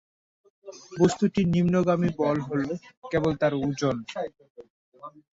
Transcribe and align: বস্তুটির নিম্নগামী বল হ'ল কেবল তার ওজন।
বস্তুটির 0.99 1.47
নিম্নগামী 1.53 2.09
বল 2.19 2.37
হ'ল 2.47 2.61
কেবল 3.11 3.31
তার 3.41 3.53
ওজন। 3.61 3.97